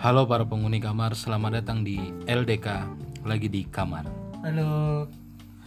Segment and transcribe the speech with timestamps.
[0.00, 2.88] Halo para penghuni kamar, selamat datang di LDK
[3.28, 4.08] lagi di kamar.
[4.40, 5.04] Halo.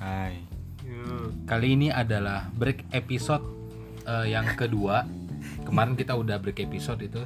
[0.01, 0.41] Hai.
[1.45, 3.45] Kali ini adalah break episode
[4.09, 5.05] eh, yang kedua.
[5.69, 7.21] Kemarin kita udah break episode itu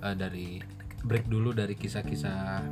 [0.00, 0.56] eh, dari
[1.04, 2.64] break dulu dari kisah-kisah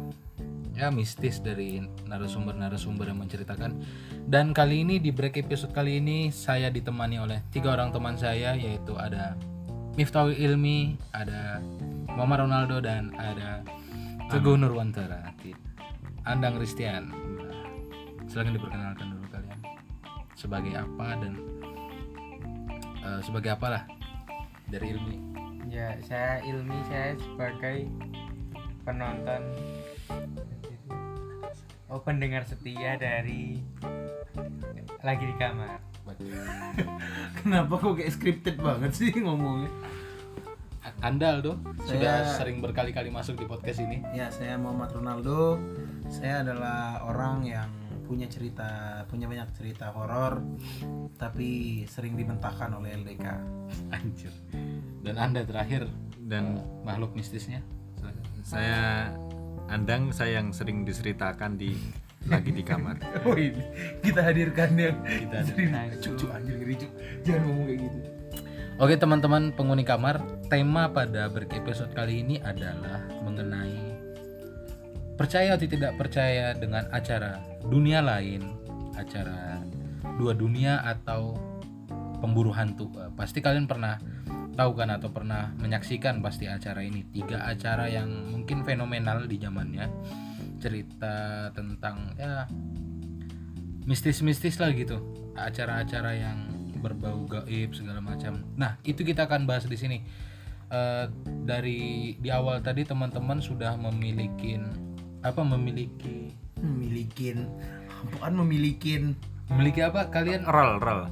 [0.80, 3.84] ya mistis dari narasumber-narasumber yang menceritakan.
[4.24, 8.56] Dan kali ini di break episode kali ini saya ditemani oleh tiga orang teman saya
[8.56, 9.36] yaitu ada
[9.94, 11.62] Miftahul Ilmi, ada
[12.18, 13.62] Muhammad Ronaldo dan ada
[14.26, 15.30] Teguh Nurwantara.
[16.26, 17.14] Andang Ristian.
[17.14, 19.60] Nah, Silakan diperkenalkan dulu kalian
[20.34, 21.32] sebagai apa dan
[23.06, 23.86] eh, sebagai apalah
[24.66, 25.16] dari Ilmi.
[25.70, 27.86] Ya, saya Ilmi, saya sebagai
[28.82, 29.42] penonton
[31.94, 33.62] Oh, pendengar setia dari
[35.06, 35.93] lagi di kamar.
[37.40, 39.70] Kenapa kok kayak scripted banget sih ngomongnya?
[41.00, 44.04] Andal tuh sudah Saya- sering berkali-kali masuk di podcast ini.
[44.12, 45.56] Ya, saya Muhammad Ronaldo.
[46.08, 47.68] Saya adalah orang yang
[48.04, 50.44] punya cerita, punya banyak cerita horor,
[51.16, 53.26] tapi sering dibentahkan oleh LDK.
[53.92, 54.32] Anjir.
[55.04, 55.88] Dan Anda terakhir
[56.24, 57.60] Dan eh, makhluk mistisnya.
[58.44, 59.08] Saya
[59.64, 61.72] Andang saya yang sering diceritakan di
[62.28, 62.96] lagi di kamar.
[63.28, 63.60] Oh ini
[64.00, 65.96] kita hadirkan yang Kita ada.
[66.00, 66.74] cucu anjir ngeri.
[67.24, 67.98] Jangan ngomong kayak gitu.
[68.74, 70.18] Oke teman-teman penghuni kamar,
[70.50, 73.94] tema pada break episode kali ini adalah mengenai
[75.14, 78.42] percaya atau tidak percaya dengan acara dunia lain,
[78.98, 79.62] acara
[80.18, 81.38] dua dunia atau
[82.18, 82.90] pemburu hantu.
[82.98, 83.94] Eh, Pasti kalian pernah
[84.58, 87.06] tahu kan atau pernah menyaksikan pasti acara ini.
[87.14, 89.86] Tiga acara yang mungkin fenomenal di zamannya.
[90.64, 92.48] Cerita tentang ya
[93.84, 94.96] mistis-mistis lah gitu.
[95.36, 96.48] Acara-acara yang
[96.80, 98.40] berbau gaib segala macam.
[98.56, 100.00] Nah, itu kita akan bahas di sini.
[100.72, 101.04] Eh,
[101.44, 104.56] dari di awal tadi teman-teman sudah memiliki
[105.20, 106.32] apa memiliki
[106.64, 107.44] Memilikin
[108.16, 109.02] bukan memilikin
[109.52, 111.04] memiliki apa kalian Roll roll.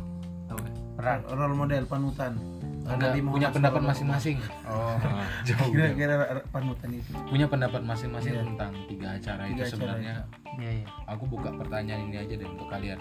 [0.96, 2.36] peran role model panutan.
[2.82, 4.38] Ada punya pendapat masing-masing.
[4.66, 4.97] Oh,
[5.47, 7.10] jauh kira-kira panutan itu.
[7.26, 8.43] punya pendapat masing-masing Iya.
[8.44, 10.15] tentang tiga acara Tiga itu acara sebenarnya.
[10.59, 10.87] Iya, iya.
[11.06, 12.98] aku buka pertanyaan ini aja deh untuk kalian.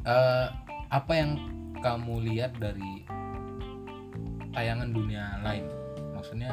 [0.00, 0.46] Eh,
[0.88, 1.30] apa yang
[1.78, 3.04] kamu lihat dari
[4.50, 5.68] tayangan dunia lain?
[6.16, 6.50] Maksudnya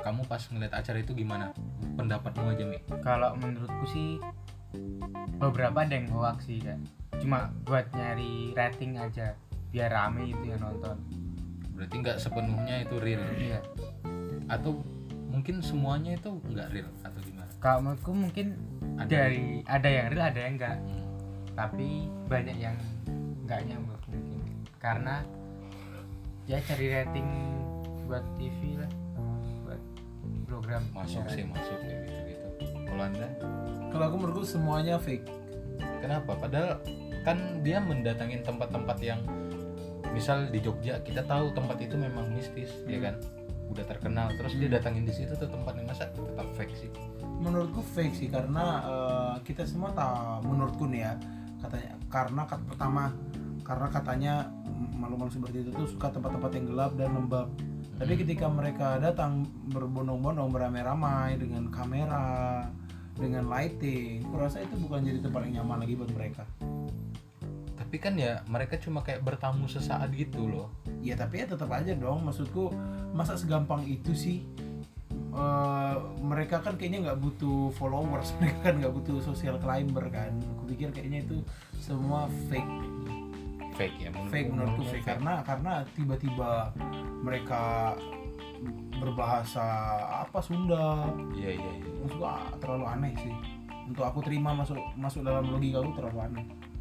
[0.00, 1.50] kamu pas ngeliat acara itu gimana?
[1.94, 2.78] Pendapatmu aja mi.
[3.00, 4.18] Kalau menurutku sih
[5.36, 6.80] beberapa ada yang hoax sih kan.
[7.14, 9.38] Cuma buat nyari rating aja
[9.74, 10.94] biar rame itu yang nonton.
[11.74, 13.58] berarti nggak sepenuhnya itu real Iya.
[14.46, 14.78] atau
[15.26, 18.46] mungkin semuanya itu nggak real atau gimana Kalau menurutku mungkin
[18.94, 19.08] Ada.
[19.10, 20.76] dari ada yang real ada yang enggak.
[20.78, 21.02] Hmm.
[21.54, 21.88] Tapi
[22.28, 22.76] banyak yang
[23.42, 24.40] enggak nyambung mungkin.
[24.76, 25.24] Karena
[26.44, 27.28] ya cari rating
[28.04, 28.92] buat TV lah.
[29.64, 29.80] Buat
[30.44, 31.34] program masuk siaran.
[31.34, 32.46] sih masuk kayak gitu gitu
[32.84, 33.28] kalau anda
[33.90, 35.26] Kalau aku menurutku semuanya fake.
[35.98, 36.36] Kenapa?
[36.36, 36.78] Padahal
[37.24, 39.18] kan dia mendatangin tempat-tempat yang
[40.14, 43.18] misal di Jogja kita tahu tempat itu memang mistis, ya kan?
[43.66, 46.90] Udah terkenal, terus dia datangin di situ tuh tempatnya masa tetap fake sih.
[47.42, 51.12] Menurutku fake sih karena eh, kita semua tahu menurutku nih ya
[51.58, 53.04] katanya karena kat pertama
[53.64, 54.34] karena katanya
[54.94, 57.48] malu-malu seperti itu tuh suka tempat-tempat yang gelap dan lembab.
[57.94, 62.66] Tapi ketika mereka datang berbondong-bondong beramai-ramai dengan kamera,
[63.14, 66.42] dengan lighting, aku rasa itu bukan jadi tempat yang nyaman lagi buat mereka.
[67.94, 70.66] Tapi kan ya mereka cuma kayak bertamu sesaat gitu loh.
[70.98, 72.26] Ya tapi ya tetap aja dong.
[72.26, 72.74] Maksudku
[73.14, 74.42] masa segampang itu sih?
[75.14, 80.34] Eh, mereka kan kayaknya nggak butuh followers, mereka kan nggak butuh social climber kan.
[80.58, 81.38] Aku pikir kayaknya itu
[81.78, 82.74] semua fake,
[83.78, 86.74] Fake ya menurut fake menurutku fake karena karena tiba-tiba
[87.22, 87.94] mereka
[88.98, 89.62] berbahasa
[90.26, 91.90] apa Sunda, Iya iya iya.
[92.02, 93.34] maksudku ah, terlalu aneh sih.
[93.86, 96.73] Untuk aku terima masuk masuk dalam logika aku terlalu aneh.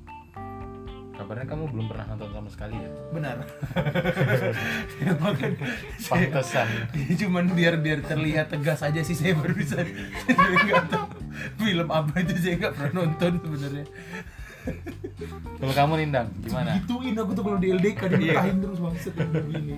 [1.13, 2.89] Kabarnya kamu belum pernah nonton sama sekali ya?
[3.09, 3.35] Benar.
[5.19, 5.51] Makan
[6.09, 6.67] Pantesan.
[7.15, 9.93] cuman biar biar terlihat tegas aja sih saya baru bisa saya
[10.59, 11.07] nggak tahu
[11.55, 13.85] film apa itu saya nggak pernah nonton sebenarnya
[15.59, 16.79] Kalau kamu Nindang gimana?
[16.79, 19.73] gituin aku tuh kalau di LDK dimarahin terus maksud begini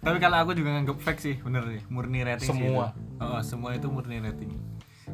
[0.00, 2.88] Tapi kalau aku juga nganggap fake sih, bener nih, murni rating sih Semua.
[2.88, 3.20] itu.
[3.20, 4.56] Oh, semua itu murni rating.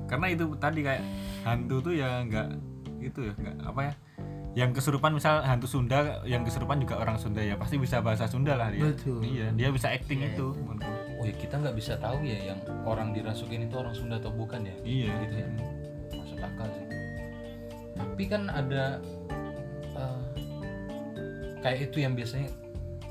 [0.06, 1.02] Karena itu tadi kayak
[1.42, 2.54] hantu tuh ya nggak
[3.02, 3.92] itu ya nggak apa ya
[4.56, 8.56] yang kesurupan misal hantu Sunda yang kesurupan juga orang Sunda ya pasti bisa bahasa Sunda
[8.56, 9.20] lah dia Betul.
[9.20, 11.20] iya dia bisa acting itu menurutku.
[11.20, 14.64] Oh ya kita nggak bisa tahu ya yang orang dirasukin itu orang Sunda atau bukan
[14.64, 14.72] ya?
[14.80, 15.48] iya gitu ya
[16.16, 16.86] masuk akal sih
[18.00, 18.96] tapi kan ada
[19.92, 20.24] eh,
[21.60, 22.48] kayak itu yang biasanya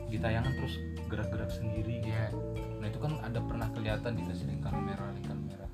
[0.10, 0.82] di tayangan terus
[1.14, 2.10] gerak-gerak sendiri gitu.
[2.10, 2.26] Iya.
[2.82, 5.70] nah itu kan ada pernah kelihatan dikasih lingkaran merah lingkaran merah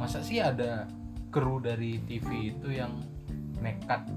[0.00, 0.88] masa sih ada
[1.28, 2.92] kru dari TV itu yang
[3.60, 4.08] nekat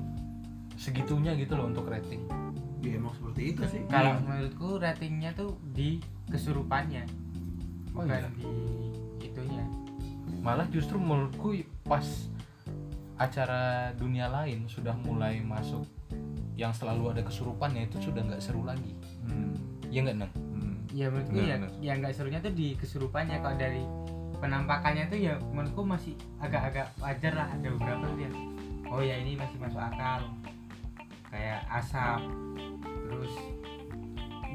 [0.76, 2.24] segitunya gitu loh untuk rating.
[2.84, 3.82] Ya emang seperti itu sih.
[3.90, 5.98] Kalau menurutku ratingnya tuh di
[6.30, 7.26] kesurupannya
[7.96, 8.30] Oh, bukan iya?
[8.36, 8.52] di
[9.32, 9.66] itunya.
[10.44, 11.56] Malah justru menurutku
[11.88, 12.04] pas
[13.16, 15.88] acara dunia lain sudah mulai masuk
[16.60, 18.92] yang selalu ada kesurupannya itu sudah nggak seru lagi.
[19.24, 19.56] Hmm.
[19.88, 20.32] ya nggak neng?
[20.36, 20.76] Hmm.
[20.92, 23.40] ya menurutku ya yang nggak serunya tuh di kesurupannya.
[23.40, 23.84] Kalau dari
[24.44, 26.14] penampakannya tuh ya menurutku masih
[26.44, 28.36] agak-agak wajar lah ada beberapa tuh yang
[28.92, 30.22] oh ya ini masih masuk akal
[31.36, 32.20] kayak asap
[33.06, 33.34] terus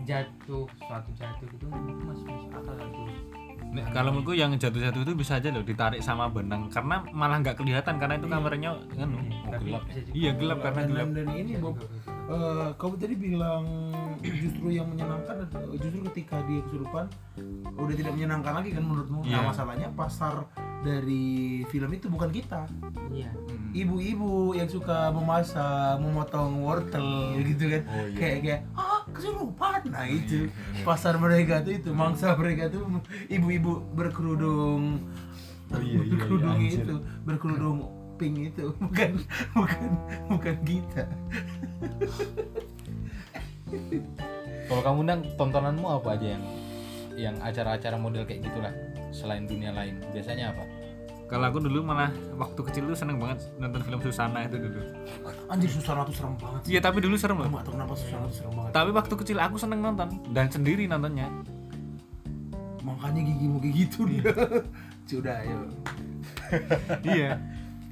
[0.00, 3.02] jatuh suatu jatuh gitu menurutku masih masuk akal lah itu
[3.70, 7.54] Nek, kalau menurutku yang jatuh-jatuh itu bisa aja loh ditarik sama benang karena malah nggak
[7.54, 8.34] kelihatan karena itu Iya.
[8.34, 9.82] kameranya kan Iya, tapi gelap.
[10.10, 11.86] iya gelap karena dan, gelap dan ini Bob gitu.
[12.26, 13.64] eh, kamu tadi bilang
[14.24, 15.36] justru yang menyenangkan
[15.70, 17.06] justru ketika dia kesurupan
[17.70, 19.36] udah tidak menyenangkan lagi kan menurutmu Iya.
[19.36, 20.34] nah masalahnya pasar
[20.80, 22.64] dari film itu bukan kita.
[23.12, 23.30] Iya.
[23.30, 23.70] Hmm.
[23.70, 27.82] ibu-ibu yang suka memasak memotong wortel gitu kan.
[27.86, 28.16] Oh, iya.
[28.18, 29.80] kayak kayak ah kesurupan.
[29.92, 30.48] Nah itu.
[30.82, 32.82] pasar mereka tuh itu mangsa mereka tuh
[33.28, 35.04] ibu-ibu berkerudung
[35.70, 36.82] Oh, iya, iya, berkerudung iya, anjir.
[36.82, 37.78] itu berkerudung
[38.18, 38.66] pink itu.
[38.82, 39.10] Bukan
[39.54, 39.90] bukan
[40.28, 41.04] bukan kita.
[44.66, 46.44] Kalau kamu nang tontonanmu apa aja yang
[47.14, 48.74] yang acara-acara model kayak gitulah
[49.10, 49.98] selain dunia lain.
[50.14, 50.64] Biasanya apa?
[51.30, 54.82] Kalau aku dulu malah waktu kecil tuh seneng banget nonton film Susana itu dulu.
[55.46, 56.62] Anjir Susana tuh serem banget.
[56.66, 58.72] Iya tapi dulu serem aku loh nggak tahu kenapa Susana tuh serem banget.
[58.74, 61.30] Tapi waktu kecil aku seneng nonton dan sendiri nontonnya.
[62.82, 64.26] Makanya gigimu kayak gitu dia.
[65.10, 65.58] Sudah ayo.
[67.06, 67.38] Iya.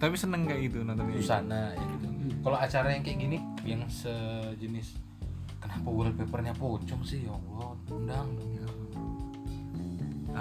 [0.02, 1.14] Tapi seneng kayak gitu nontonnya.
[1.22, 2.06] Susana ya gitu.
[2.42, 4.98] Kalau acara yang kayak gini yang sejenis
[5.62, 7.22] kenapa wallpapernya pocong sih?
[7.22, 8.50] Ya Allah undang dong.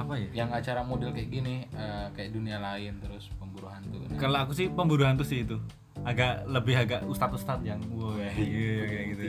[0.03, 0.29] Apa ya?
[0.43, 3.97] Yang acara model kayak gini eh, kayak dunia lain terus pemburu hantu.
[4.05, 5.57] Nah, kalau aku sih pemburu hantu sih itu.
[6.05, 9.23] Agak lebih agak ustad ustad yang wow Iya, iya kayak gitu.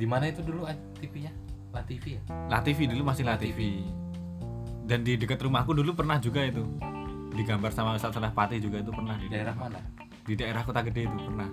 [0.00, 1.32] Di mana itu dulu ah, TV-nya
[1.72, 2.22] La TV ya?
[2.48, 3.84] La TV dulu masih La TV
[4.82, 6.64] dan di dekat rumahku dulu pernah juga itu.
[7.32, 9.80] Digambar sama Ustadz Salah Pati juga itu pernah di daerah mana?
[10.20, 11.48] Di daerah kota gede itu pernah.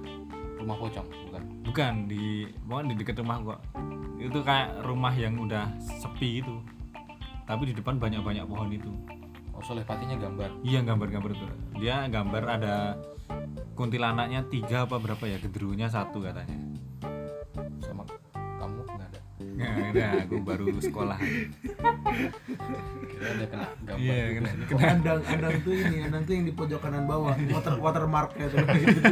[0.60, 1.44] Rumah pocong bukan?
[1.64, 3.60] Bukan di bukan di dekat rumah kok
[4.20, 6.60] itu kayak rumah yang udah sepi gitu
[7.50, 8.94] tapi di depan banyak banyak pohon itu.
[9.58, 10.62] Oh soleh patinya gambar?
[10.62, 11.46] Iya gambar-gambar itu.
[11.82, 12.94] Dia gambar ada
[13.74, 15.42] kuntilanaknya tiga apa berapa ya?
[15.42, 16.54] Genderunya satu katanya.
[17.82, 19.22] Sama kamu nggak ada?
[19.42, 21.18] Nggak ada aku baru sekolah.
[23.10, 24.86] Kira ada kena gambar iya kena, Oh, kena.
[24.94, 28.62] Andang andang tuh ini andang tuh yang di pojok kanan bawah water watermarknya tuh.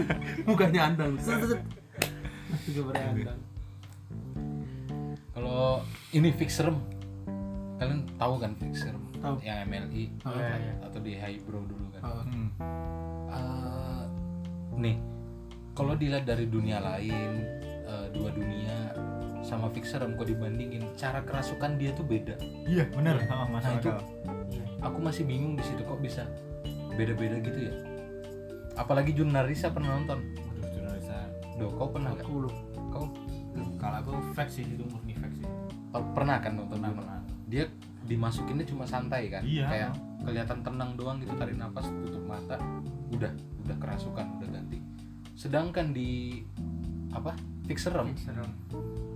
[0.46, 1.18] Mukanya andang.
[1.18, 3.40] Itu gambarnya andang.
[5.34, 5.82] Kalau
[6.14, 6.97] ini fix serem
[7.78, 9.36] kalian tahu kan fix serem Tahu.
[9.42, 10.74] yang MLI Oh, iya, iya.
[10.82, 12.50] atau di Highbrow dulu kan Oh, Hmm.
[13.28, 14.04] Eh,
[14.76, 14.96] nih
[15.74, 17.32] kalau dilihat dari dunia lain
[17.84, 18.94] eh, dua dunia
[19.42, 22.36] sama fix serem kok dibandingin cara kerasukan dia tuh beda
[22.66, 23.30] iya benar Iya.
[23.32, 23.90] oh, Nah, itu
[24.52, 26.26] iya aku masih bingung di situ kok bisa
[26.92, 27.74] beda-beda gitu ya
[28.76, 31.18] apalagi Junarisa pernah nonton Waduh, jurnalisa.
[31.56, 32.24] Duh, kau pernah nggak?
[32.24, 32.54] aku belum
[32.88, 33.06] Kau
[33.78, 35.48] kalau aku fact sih itu murni fact sih
[35.92, 37.17] oh, pernah kan nonton Pernah, pernah.
[37.48, 37.64] Dia
[38.04, 39.42] dimasukinnya cuma santai kan?
[39.42, 39.66] Iya.
[39.66, 42.60] Kayak kelihatan tenang doang gitu, tarik nafas, tutup mata,
[43.10, 43.32] udah,
[43.64, 44.78] udah kerasukan, udah ganti.
[45.34, 46.44] Sedangkan di
[47.10, 47.32] apa?
[47.64, 48.48] Fix serem serem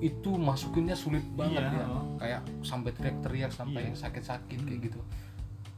[0.01, 1.85] itu masukinnya sulit banget Iya, ya.
[1.87, 2.03] oh.
[2.17, 3.87] Kayak sampai teriak-teriak sampai Iya.
[3.87, 4.99] yang sakit-sakit kayak gitu.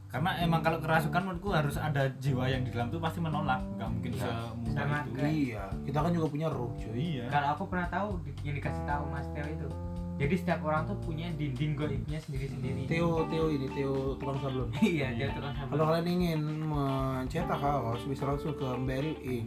[0.06, 3.88] karena emang kalau kerasukan menurutku harus ada jiwa yang di dalam tuh pasti menolak nggak
[3.88, 4.22] mungkin Iya.
[4.22, 7.88] semudah Sama itu kayak- iya kita kan juga punya roh cuy iya kalau aku pernah
[7.88, 8.08] tahu
[8.42, 9.68] yang dikasih tahu Mas Teo itu
[10.14, 12.86] jadi setiap orang tuh punya dinding goibnya sendiri-sendiri.
[12.86, 14.70] Theo Theo ini Theo tukang sablon.
[14.82, 16.40] Iya dia tukang kalau sablon kalian ingin
[16.70, 19.38] mencetak kaos bisa langsung ke BLI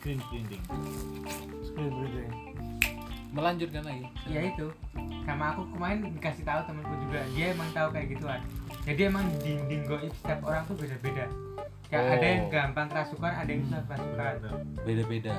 [0.00, 0.62] screen printing.
[1.60, 2.32] Screen printing.
[3.30, 4.08] Melanjutkan lagi.
[4.26, 4.72] ya itu.
[5.28, 7.20] Sama aku kemarin dikasih tahu temanku juga.
[7.36, 8.40] Dia emang tahu kayak gituan.
[8.88, 11.28] Jadi emang dinding goib setiap orang tuh beda-beda.
[11.92, 12.14] Kayak Oh.
[12.16, 14.34] ada yang gampang kerasukan ada yang susah kerasukan
[14.88, 15.34] Beda-beda.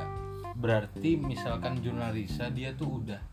[0.62, 3.31] Berarti misalkan Junarisa dia tuh udah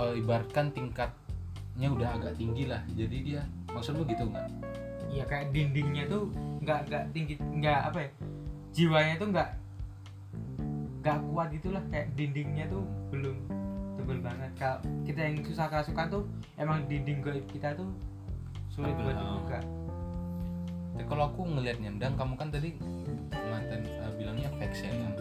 [0.00, 2.82] eh, ibaratkan tingkatnya udah agak tinggi lah.
[2.92, 4.48] Jadi dia maksudmu gitu nggak?
[5.10, 6.28] iya kayak dindingnya tuh
[6.62, 8.10] nggak nggak tinggi nggak apa ya
[8.74, 9.48] jiwanya tuh nggak
[11.00, 12.84] nggak kuat gitulah kayak dindingnya tuh
[13.14, 13.36] belum
[13.96, 16.24] tebel banget kalau kita yang susah kerasukan tuh
[16.58, 17.88] emang dinding goib kita tuh
[18.68, 19.40] sulit buat Oh.
[19.40, 19.60] dibuka
[20.96, 22.72] Tapi kalau aku ngelihat nyendang, kamu kan tadi
[23.28, 25.12] ngatain eh, bilangnya ya yang.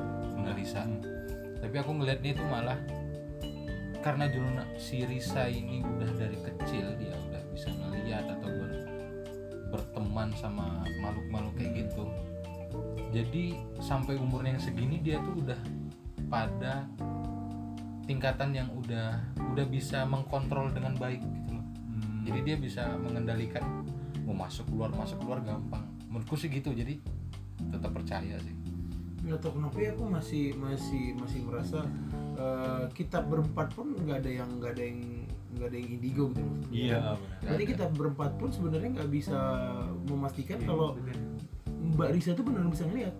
[1.60, 2.80] Tapi aku ngelihat dia tuh malah
[4.06, 8.86] karena Juna si Risa ini udah dari kecil dia udah bisa ngeliat atau ber-
[9.74, 12.06] berteman sama makhluk-makhluk kayak gitu.
[13.10, 15.58] Jadi sampai umurnya yang segini dia tuh udah
[16.30, 16.86] pada
[18.06, 19.18] tingkatan yang udah
[19.50, 21.66] udah bisa mengkontrol dengan baik gitu loh.
[21.66, 22.22] Hmm.
[22.30, 23.66] jadi dia bisa mengendalikan
[24.22, 25.82] mau masuk keluar masuk keluar gampang.
[26.14, 27.02] Menurutku sih gitu jadi
[27.74, 28.54] tetap percaya sih.
[29.26, 31.82] Nggak tahu kenapa ya aku masih masih masih merasa
[32.36, 35.00] eh, kita berempat pun nggak ada yang nggak ada yang
[35.56, 36.76] nggak ada yang indigo gitu maksudnya.
[36.76, 39.38] iya benar Berarti kita berempat pun sebenarnya nggak bisa
[40.06, 41.18] memastikan Iya, kalau bener.
[41.96, 43.16] Mbak Risa tuh benar bisa ngeliat,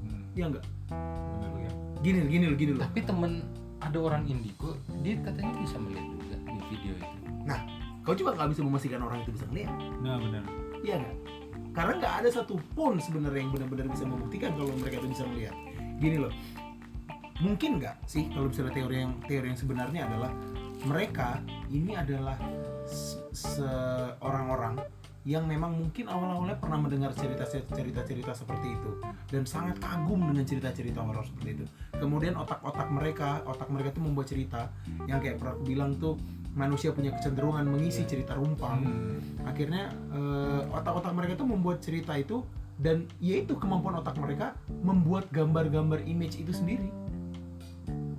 [0.00, 0.64] Hmm, ya nggak?
[0.90, 1.70] benar ya
[2.00, 2.82] Gini, gini loh, gini loh.
[2.82, 3.32] tapi temen
[3.78, 7.06] ada orang indigo dia katanya bisa melihat juga di video itu
[8.06, 10.42] Kau juga nggak bisa memastikan orang itu bisa ngeliat, nah benar
[10.80, 11.16] iya nggak?
[11.74, 15.54] Karena nggak ada satu pun sebenarnya yang benar-benar bisa membuktikan kalau mereka itu bisa melihat.
[15.98, 16.30] Gini loh,
[17.40, 20.32] mungkin nggak sih kalau misalnya teori yang teori yang sebenarnya adalah
[20.84, 22.36] mereka ini adalah
[22.88, 24.80] se- seorang-orang
[25.26, 28.90] yang memang mungkin awal-awalnya pernah mendengar cerita-cerita seperti itu
[29.26, 31.64] dan sangat kagum dengan cerita-cerita horor seperti itu.
[31.98, 34.70] Kemudian otak-otak mereka, otak mereka tuh membuat cerita
[35.10, 36.14] yang kayak pernah aku bilang tuh
[36.54, 38.86] manusia punya kecenderungan mengisi cerita rumpang.
[38.86, 39.50] Hmm.
[39.50, 42.46] Akhirnya eh, otak-otak mereka tuh membuat cerita itu
[42.78, 44.54] dan yaitu kemampuan otak mereka
[44.86, 46.86] membuat gambar-gambar image itu sendiri.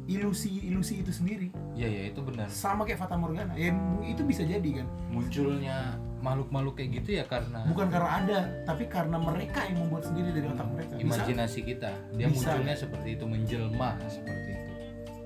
[0.08, 3.52] Ilusi-ilusi itu sendiri iya ya itu benar sama kayak Fata Morgana.
[3.54, 4.88] Ya itu bisa jadi kan.
[5.12, 10.34] munculnya makhluk-makhluk kayak gitu ya karena bukan karena ada tapi karena mereka yang membuat sendiri
[10.34, 12.56] dari otak mereka Bisa- imajinasi kita dia Bisa.
[12.56, 14.72] munculnya seperti itu menjelma seperti itu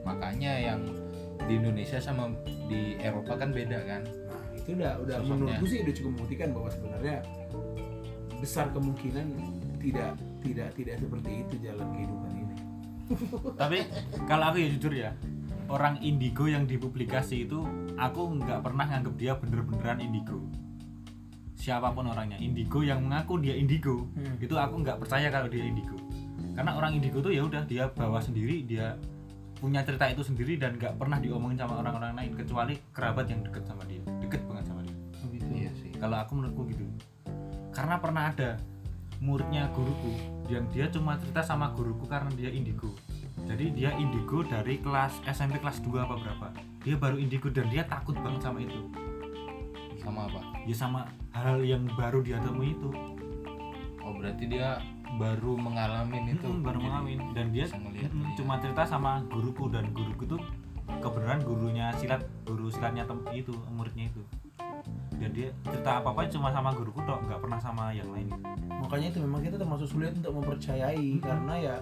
[0.02, 0.80] makanya yang
[1.42, 2.34] di Indonesia sama
[2.68, 5.32] di Eropa kan beda kan nah itu udah udah Sosoknya.
[5.32, 7.16] menurutku sih udah cukup membuktikan bahwa sebenarnya
[8.38, 9.28] besar kemungkinan
[9.80, 10.12] tidak
[10.42, 12.41] tidak tidak seperti itu jalan kehidupan ini
[13.58, 13.86] tapi
[14.26, 15.12] kalau aku ya jujur ya
[15.72, 17.64] orang indigo yang dipublikasi itu
[17.96, 20.44] aku nggak pernah nganggep dia bener-beneran indigo.
[21.56, 24.36] Siapa pun orangnya indigo yang mengaku dia indigo Hmm.
[24.42, 25.96] itu aku nggak percaya kalau dia indigo.
[26.52, 29.00] Karena orang indigo tuh ya udah dia bawa sendiri dia
[29.62, 33.64] punya cerita itu sendiri dan nggak pernah diomongin sama orang-orang lain kecuali kerabat yang deket
[33.64, 34.98] sama dia deket banget sama dia.
[35.52, 35.92] Iya sih.
[35.96, 36.84] Kalau aku menurutku gitu.
[37.72, 38.58] Karena pernah ada
[39.22, 40.18] muridnya guruku.
[40.50, 42.90] Yang dia cuma cerita sama guruku karena dia indigo.
[43.46, 46.48] Jadi dia indigo dari kelas SMP kelas 2 apa berapa.
[46.82, 48.82] Dia baru indigo dan dia takut banget sama itu.
[50.02, 50.42] Sama apa?
[50.66, 51.06] Ya sama
[51.38, 52.90] hal yang baru dia temui itu.
[54.02, 54.82] Oh berarti dia
[55.22, 56.50] baru mengalami itu.
[56.66, 58.10] Baru mengalami dan dia dia.
[58.34, 60.42] cuma cerita sama guruku dan guruku tuh
[61.00, 64.22] kebenaran gurunya silat guru silatnya tem- itu muridnya itu.
[65.22, 68.34] Dan dia cerita apa apa cuma sama guruku dok nggak pernah sama yang lain
[68.92, 71.76] makanya itu memang kita termasuk sulit untuk mempercayai karena ya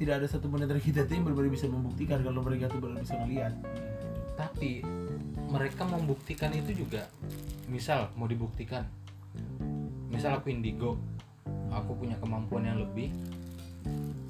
[0.00, 3.20] tidak ada satu pun dari kita yang benar-benar bisa membuktikan kalau mereka tuh benar bisa
[3.20, 3.52] ngelihat
[4.40, 4.80] tapi
[5.52, 7.12] mereka membuktikan itu juga
[7.68, 8.88] misal mau dibuktikan.
[10.08, 10.96] Misal aku indigo
[11.68, 13.12] aku punya kemampuan yang lebih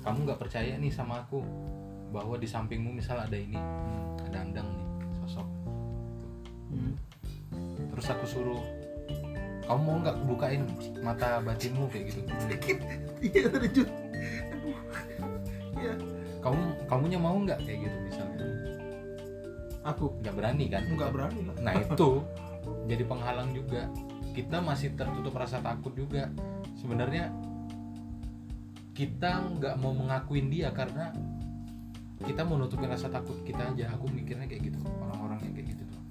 [0.02, 1.47] kamu nggak percaya nih sama aku
[2.11, 3.55] bahwa di sampingmu misal ada ini
[4.26, 4.88] ada andang nih
[5.23, 5.47] sosok.
[6.75, 6.95] Hmm.
[7.95, 8.62] terus aku suruh
[9.71, 10.67] kamu mau nggak bukain
[10.99, 12.21] mata batinmu kayak gitu?
[13.23, 13.87] Iya terjun
[14.50, 14.79] aduh
[15.79, 15.95] ya
[16.43, 16.61] kamu
[16.91, 18.41] kamunya mau nggak kayak gitu misalnya?
[19.87, 20.12] Aku.
[20.21, 20.83] Nggak berani kan?
[20.89, 21.57] Nggak berani lah.
[21.61, 22.25] Nah itu.
[22.89, 23.89] Jadi penghalang juga.
[24.33, 26.33] Kita masih tertutup rasa takut juga.
[26.77, 27.33] Sebenarnya
[28.97, 31.12] kita nggak mau mengakuin dia karena
[32.21, 33.93] kita mau nutupin rasa takut kita aja.
[33.97, 34.81] Aku mikirnya kayak gitu.
[35.00, 36.03] Orang-orang yang kayak gitu tuh.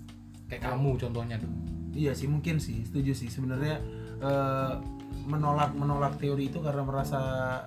[0.49, 1.53] Kayak kamu contohnya tuh
[1.93, 3.29] Iya sih mungkin sih setuju sih.
[3.29, 3.81] Sebenarnya
[4.19, 4.73] eh,
[5.29, 7.19] menolak menolak teori itu karena merasa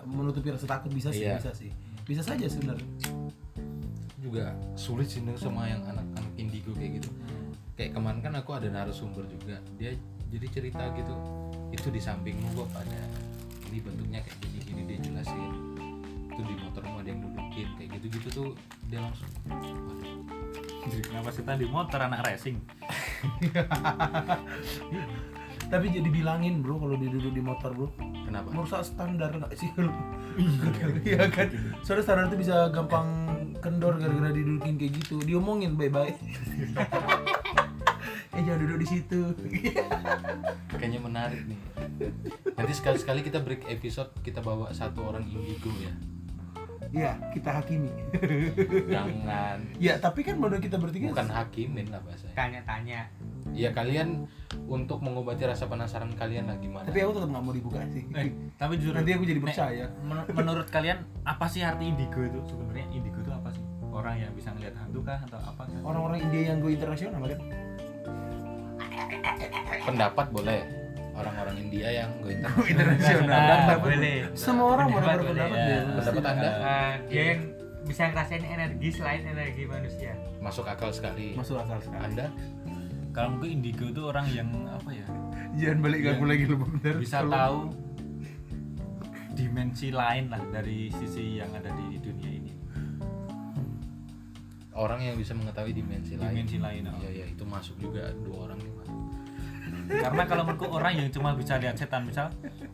[0.04, 1.38] menutupi rasa takut bisa sih Iya.
[1.38, 1.70] bisa sih.
[2.02, 2.86] Bisa saja sebenarnya.
[4.22, 7.10] Juga sulit sih sama yang anak-anak indigo kayak gitu.
[7.78, 9.58] Kayak kemarin kan aku ada narasumber juga.
[9.78, 9.94] Dia
[10.32, 11.14] jadi cerita gitu
[11.72, 13.00] itu di sampingmu kok ada
[13.72, 15.50] ini bentuknya kayak gini gini dia jelasin.
[16.32, 18.48] Itu di motormu ada yang dudukin kayak gitu gitu tuh
[18.88, 20.41] dia langsung waduh
[20.82, 21.64] kenapa sih tadi?
[21.66, 22.58] Motor anak racing.
[25.72, 27.88] Tapi jadi bilangin bro kalau dia duduk di motor bro.
[28.28, 28.52] Kenapa?
[28.52, 29.72] Merusak standar nggak sih?
[29.72, 29.94] Kalau
[31.08, 31.48] iya kan?
[31.80, 33.08] Soalnya standar itu bisa gampang
[33.64, 35.16] kendor gara-gara didudukin kayak gitu.
[35.24, 36.16] Diomongin baik-baik
[38.32, 39.20] eh jangan duduk di situ.
[40.72, 41.60] Kayaknya menarik nih.
[42.56, 45.92] Nanti sekali-sekali kita break episode kita bawa satu orang indigo ya
[46.92, 47.88] ya kita hakimi.
[48.92, 49.58] Jangan.
[49.80, 52.36] Ya tapi kan menurut kita bertiga bukan hakimin lah bahasanya.
[52.36, 53.00] Tanya-tanya.
[53.56, 54.28] Ya kalian
[54.68, 56.84] untuk mengobati rasa penasaran kalian lah gimana?
[56.84, 58.04] Tapi aku tetap nggak mau dibuka sih.
[58.12, 59.86] Eh, tapi jujur nanti aku jadi Nek, percaya.
[60.04, 62.40] men- menurut kalian apa sih arti indigo itu?
[62.44, 63.64] Sebenarnya indigo itu apa sih?
[63.92, 67.40] Orang yang bisa ngelihat hantu kah atau apa orang-orang India yang go internasional kan
[69.84, 70.60] pendapat boleh
[71.12, 72.32] orang-orang India yang gue
[72.72, 73.28] internasional.
[73.28, 74.16] Nah, boleh.
[74.32, 75.68] semua orang boleh Pendapat berpendapat ya.
[75.68, 75.80] ya.
[76.00, 76.50] pendapat anda?
[76.50, 77.40] Eh, dia yang
[77.82, 80.12] bisa ngerasain energi selain energi manusia.
[80.38, 81.34] Masuk akal sekali.
[81.34, 82.00] Masuk akal sekali.
[82.00, 82.26] Anda?
[83.12, 85.06] Kalau gue indigo itu orang yang apa ya?
[85.52, 86.30] Jangan balik ke aku Iya.
[86.32, 87.58] lagi lu bener bisa tahu
[89.36, 92.52] dimensi lain lah dari sisi yang ada di dunia ini.
[94.72, 97.04] Orang yang bisa mengetahui dimensi, dimensi lain lain oh.
[97.04, 98.72] ya ya itu masuk juga dua orang nih.
[99.88, 102.26] Karena kalau menurutku orang yang cuma bisa lihat setan misal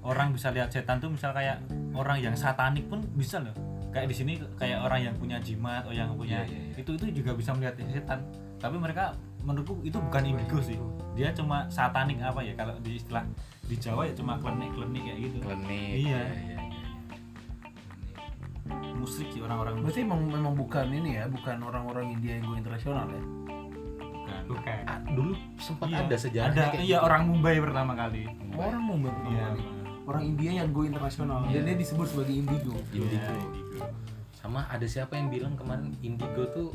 [0.04, 1.60] orang bisa lihat setan tuh misal kayak
[1.94, 3.54] orang yang satanik pun bisa loh
[3.88, 6.80] kayak di sini kayak orang yang punya jimat atau yang punya Iya, iya, iya.
[6.84, 8.20] itu itu juga bisa melihat setan
[8.60, 10.76] tapi mereka menurutku itu bukan indigo sih
[11.16, 13.24] dia cuma satanik apa ya kalau di istilah
[13.64, 16.20] di Jawa ya cuma klenik klenik kayak gitu klinik Iya.
[16.20, 16.58] ya, ya, ya.
[18.98, 22.54] musik sih orang-orang berarti musik emang memang bukan ini ya bukan orang-orang India yang go
[22.58, 23.22] internasional ya
[25.10, 27.06] dulu sempat Iya, ada sejarahnya ada kayak iya gitu.
[27.06, 28.22] orang Mumbai pertama kali
[28.52, 29.46] orang Mumbai pertama Iya.
[29.46, 29.62] kali.
[30.04, 31.52] orang India yang go internasional Iya.
[31.54, 33.04] dan dia disebut sebagai indigo Indigo.
[33.06, 33.86] Iya, indigo.
[34.32, 36.68] sama ada siapa yang bilang kemarin indigo tuh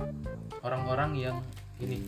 [0.59, 1.37] orang-orang yang
[1.79, 2.05] ini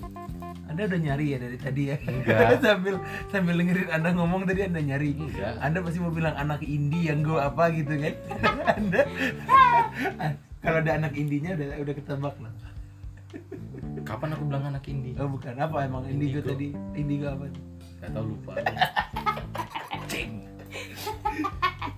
[0.66, 2.60] anda udah nyari ya dari tadi ya Enggak.
[2.64, 2.96] sambil
[3.28, 5.58] sambil dengerin anda ngomong tadi anda nyari Enggak.
[5.58, 8.14] anda pasti mau bilang anak indie yang go apa gitu kan
[8.78, 9.02] anda
[10.64, 12.54] kalau ada anak indinya udah udah ketebak lah
[14.06, 15.58] kapan aku bilang anak indie oh bukan.
[15.58, 16.50] Apa emang indigo, Indigo.
[16.54, 16.68] tadi?
[16.94, 17.46] Indigo apa?
[18.00, 18.54] Gak tau lupa.
[20.12, 20.46] Cing.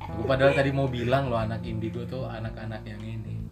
[0.07, 3.43] Aku padahal tadi mau bilang loh anak indigo tuh anak-anak yang ini.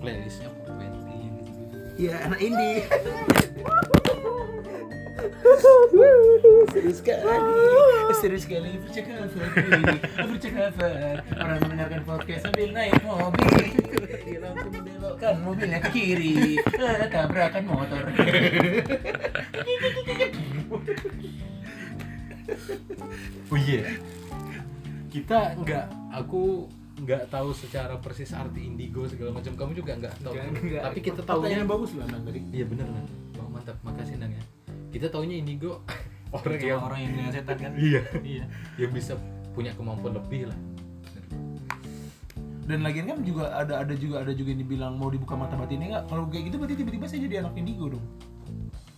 [0.00, 2.80] Playlistnya 420 yang gitu-gitu Iya, anak indie.
[6.70, 7.52] seru sekali,
[8.16, 8.70] seru sekali.
[8.88, 9.28] Percakapan.
[9.60, 9.96] Ini.
[10.24, 11.14] Percakapan.
[11.36, 13.64] Orang mendengarkan podcast sambil naik mobil.
[14.24, 14.72] Dia langsung
[15.20, 16.56] membelokkan mobilnya ke kiri,
[17.12, 18.02] tabrakan motor.
[23.52, 23.80] Oh iya.
[25.10, 26.66] Kita nggak Aku
[27.00, 29.52] nggak tahu secara persis arti indigo segala macam.
[29.54, 30.34] Kamu juga nggak tahu.
[30.34, 32.40] Tapi kita Pertanyaan tahunya bagus lah Nang tadi.
[32.50, 33.06] iya bener kan
[33.38, 33.76] oh, mantap.
[33.84, 34.42] Makasih nang ya.
[34.90, 35.84] Kita taunya indigo.
[36.34, 37.72] Orang Cuma yang orang yang dengan setan kan?
[37.74, 38.02] Iya.
[38.22, 38.44] Iya.
[38.78, 39.12] Yang bisa
[39.50, 40.58] punya kemampuan lebih lah
[42.70, 45.86] Dan lagian kan juga ada ada juga ada juga yang dibilang mau dibuka mata batinnya
[45.90, 46.04] nggak?
[46.06, 48.04] Kalau kayak gitu berarti tiba-tiba saya jadi anak indigo dong.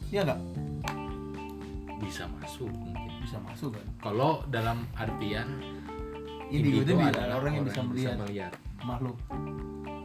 [0.07, 0.41] Iya nggak?
[2.03, 3.87] bisa masuk mungkin Bisa masuk kan?
[4.03, 5.47] kalau dalam artian
[6.51, 8.53] Indigo itu adalah orang yang bisa melihat melihat.
[8.83, 9.15] makhluk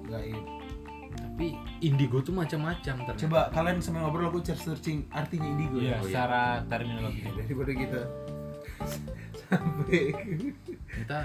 [0.05, 0.45] gaib.
[1.09, 1.47] tapi
[1.81, 6.05] indigo tuh macam-macam ternyata Coba kalian sambil ngobrol aku cari searching artinya indigo iya Oh,
[6.05, 6.05] iya.
[6.05, 7.99] secara terminologi daripada kita
[9.41, 10.01] sampai
[10.87, 11.19] kita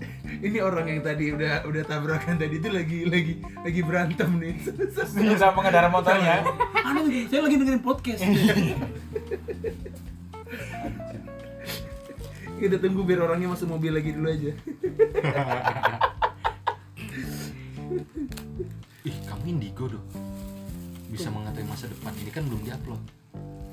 [0.46, 4.54] ini orang yang tadi udah udah tabrakan tadi itu lagi lagi lagi berantem nih.
[5.22, 6.42] Iya, sama pengendara motornya.
[6.88, 8.22] Anu, saya lagi dengerin podcast.
[12.62, 14.52] Kita tunggu biar orangnya masuk mobil lagi dulu aja.
[19.02, 20.06] Ih kamu indigo dong.
[21.10, 22.14] Bisa mengetahui masa depan.
[22.22, 23.02] Ini kan belum diupload.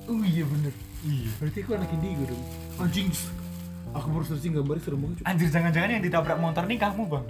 [0.10, 0.74] Oh iya bener.
[1.06, 1.30] Iya.
[1.38, 2.44] Berarti aku anak indigo dong.
[2.82, 3.10] Anjing
[3.92, 7.26] aku baru searching gambarnya serem banget cuk anjir jangan-jangan yang ditabrak motor nih kamu bang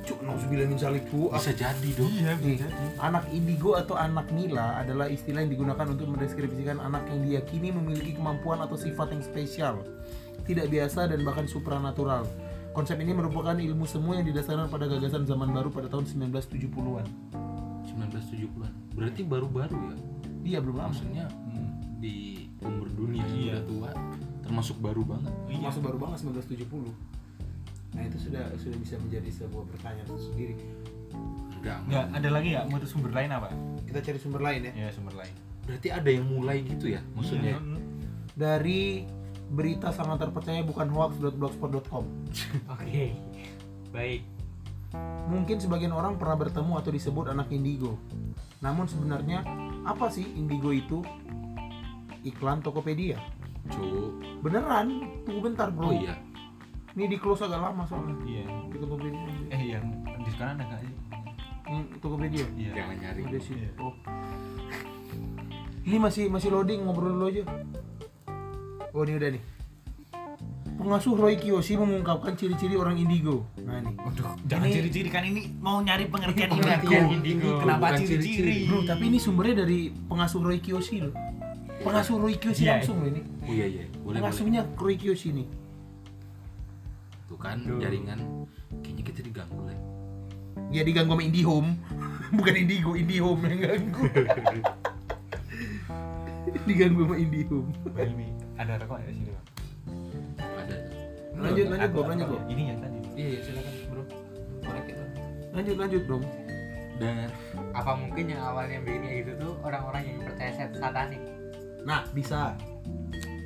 [0.00, 2.58] cuk nauzubillah min zaliku bisa jadi dong iya Nih,
[2.98, 8.12] anak indigo atau anak nila adalah istilah yang digunakan untuk mendeskripsikan anak yang diyakini memiliki
[8.12, 9.74] kemampuan atau sifat yang spesial,
[10.42, 12.26] tidak biasa dan bahkan supranatural.
[12.70, 17.06] Konsep ini merupakan ilmu semu yang didasarkan pada gagasan zaman baru pada tahun 1970-an.
[17.86, 19.96] 1970-an berarti baru-baru ya
[20.40, 20.88] Iya belum lama.
[20.90, 21.26] maksudnya
[21.98, 23.52] di umur dunia yang Iya.
[23.52, 23.90] udah tua
[24.50, 26.90] termasuk baru banget iya Masuk baru banget 1970.
[27.90, 30.54] Nah itu sudah sudah bisa menjadi sebuah pertanyaan tersendiri.
[31.60, 33.50] enggak nggak ada lagi ya menurut sumber lain apa
[33.84, 34.72] Kita cari sumber lain ya.
[34.74, 37.78] ya sumber lain berarti ada yang mulai gitu ya maksudnya Iya.
[38.32, 39.04] Dari
[39.50, 42.04] berita sangat terpercaya bukan hoax.blogspot.com.
[42.74, 43.04] oke
[43.90, 44.22] baik
[45.30, 47.94] Mungkin sebagian orang pernah bertemu atau disebut anak indigo.
[48.58, 49.46] Namun sebenarnya
[49.86, 50.98] apa sih indigo itu?
[52.26, 53.14] Iklan Tokopedia.
[53.66, 54.86] Cu Beneran?
[55.22, 55.88] Tunggu bentar bro.
[55.88, 56.16] oh iya
[56.90, 58.16] Ini di close agak lama soalnya.
[58.24, 59.26] iya Di Tokopedia.
[59.48, 59.84] eh yang
[60.16, 60.92] di sekarang ada nggak sih
[61.66, 62.46] Yang Tokopedia.
[62.54, 63.54] iya jangan nyari Ada sih.
[63.54, 63.70] Iya.
[63.78, 63.94] Oh.
[65.80, 67.42] Ini masih masih loading ngobrol dulu aja.
[68.90, 69.42] Oh ini udah nih.
[70.72, 73.44] Pengasuh Roy Kiyoshi mengungkapkan ciri-ciri orang indigo.
[73.60, 73.92] Nah ini.
[73.94, 77.46] Waduh, jangan Ini- ciri-ciri kan ini mau nyari pengertian Pengertian indigo.
[77.46, 77.50] indigo.
[77.60, 78.24] Kenapa ciri-ciri?
[78.24, 78.56] ciri-ciri.
[78.66, 81.12] Bro, tapi ini sumbernya dari pengasuh Roy Kiyoshi loh.
[81.80, 82.72] Pengasuh Roy Kiyoshi Iya.
[82.76, 83.22] langsung loh ini.
[83.24, 83.84] oh iya iya.
[83.90, 84.18] Boleh boleh.
[84.20, 85.48] Pengasuhnya Roy Kiyoshi nih.
[87.24, 88.18] tuh kan jaringan.
[88.82, 89.78] Kayaknya kita diganggu lah
[90.74, 91.70] Ya diganggu sama IndiHome.
[92.36, 94.02] Bukan Indigo, IndiHome yang ganggu.
[96.66, 98.26] diganggu sama Indihome Ini
[98.58, 99.46] ada rokok ya di sini bang
[100.58, 100.76] ada.
[101.40, 102.40] Lanjut lanjut Ada Bob lanjut ya?
[102.50, 102.98] ini ya tadi.
[103.16, 104.02] Iya iya silakan bro.
[104.60, 105.04] Korek itu.
[105.50, 106.24] Lanjut lanjut dong
[107.00, 107.32] dan
[107.72, 111.16] apa mungkin yang awalnya kayak gitu tuh orang-orang yang percaya set satanik
[111.86, 112.54] nah bisa.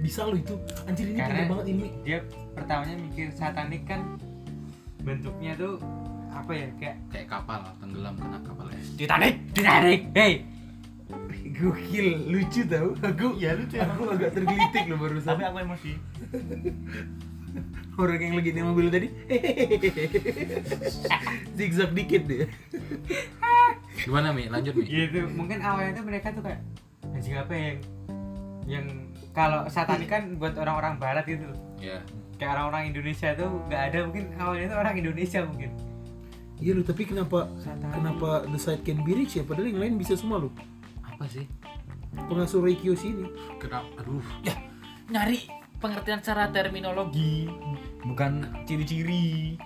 [0.05, 0.57] Bisa lo itu.
[0.85, 1.87] Anjir ini Karena- gede banget ini.
[2.05, 2.18] dia
[2.53, 4.20] pertamanya mikir satanik kan
[5.01, 5.81] bentuknya tuh
[6.29, 10.44] apa ya kayak kayak kapal tenggelam kena kapal es Titanic ditarik hey.
[11.55, 12.97] Gokil lucu tau.
[12.99, 13.79] Aku ya lucu.
[13.79, 15.38] aku agak tergelitik loh barusan.
[15.38, 15.92] Tapi aku emosi.
[18.01, 19.09] Orang yang lagi di mobil tadi.
[21.57, 22.51] Zigzag dikit deh
[24.05, 24.51] gimana mi?
[24.53, 24.85] Lanjut mi.
[24.85, 25.25] Gitu.
[25.33, 26.61] Mungkin awalnya tuh mereka tuh kayak
[27.14, 27.77] anjing apa yang
[28.64, 28.87] yang
[29.35, 31.59] kalau satanik kan buat orang-orang barat gitu loh.
[31.83, 32.00] ya
[32.38, 35.70] kayak orang-orang Indonesia tuh nggak ada mungkin awalnya tuh orang Indonesia mungkin.
[36.62, 37.92] Iya lo tapi kenapa Satanik.
[37.98, 39.42] kenapa the side can be rich ya?
[39.42, 40.50] Padahal yang lain bisa semua lo
[41.03, 41.46] apa sih?
[42.14, 43.27] Pengasuh Ray Kiyoshi ini
[43.59, 44.22] kenapa aduh.
[44.46, 44.55] Ya
[45.11, 45.44] nyari
[45.83, 47.50] pengertian secara terminologi.
[48.05, 49.59] Bukan ciri-ciri.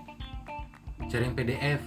[1.06, 1.80] Cari yang PDF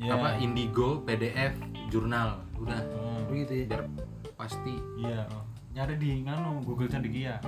[0.00, 0.16] ya.
[0.16, 1.52] apa indigo PDF
[1.92, 2.40] jurnal.
[2.56, 2.80] Udah.
[2.80, 3.76] Hmm, begitu ya.
[3.76, 3.82] Biar
[4.38, 4.74] pasti.
[5.00, 5.49] Iya oh.
[5.70, 7.38] Nyari di nganu Google Cendekia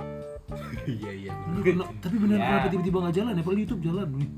[0.85, 1.33] iya iya
[1.99, 2.47] tapi beneran Ya.
[2.49, 3.43] kenapa tiba-tiba nggak jalan ya?
[3.43, 4.29] Padahal YouTube jalan nih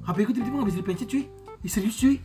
[0.00, 1.22] HP ku tiba-tiba nggak bisa dipencet cuy.
[1.60, 2.16] Ih, serius cuy.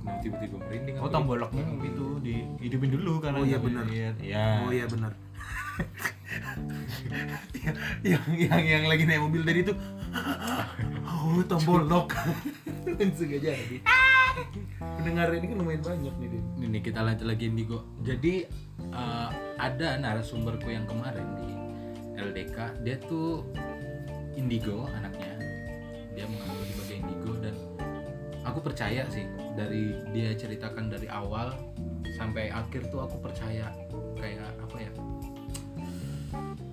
[0.00, 1.12] Nah, tiba-tiba merinding oh aku.
[1.12, 3.84] tombol locknya itu dihidupin dulu karena Oh, iya, benar.
[4.18, 5.12] ya Oh iya benar.
[8.02, 9.74] yang yang yang lagi naik mobil tadi itu
[11.04, 12.14] oh tombol lock
[12.98, 13.78] langsung aja jadi
[14.78, 16.44] pendengar ini kan lumayan banyak nih Din.
[16.62, 17.78] ini kita lanjut lagi indigo.
[18.02, 18.34] Jadi
[18.78, 21.50] eh, ada narasumberku yang kemarin di
[22.18, 23.46] LDK dia tuh
[24.34, 25.34] indigo anaknya.
[26.14, 27.54] Dia mengambil di bagian indigo dan
[28.42, 31.54] aku percaya sih dari dia ceritakan dari awal
[32.18, 33.70] sampai akhir tuh aku percaya.
[34.18, 34.90] Kayak apa ya?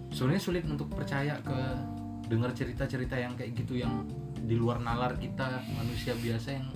[0.09, 1.59] Sebenarnya sulit untuk percaya ke
[2.25, 4.07] dengar cerita-cerita yang kayak gitu yang
[4.45, 6.67] di luar nalar kita manusia biasa yang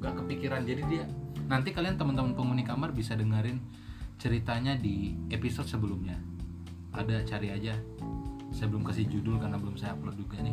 [0.00, 0.64] nggak kepikiran.
[0.64, 1.04] Jadi dia
[1.46, 3.60] nanti kalian teman-teman penghuni kamar bisa dengerin
[4.16, 6.16] ceritanya di episode sebelumnya.
[6.90, 7.76] Ada cari aja.
[8.50, 10.50] Saya belum kasih judul karena belum saya upload juga nih.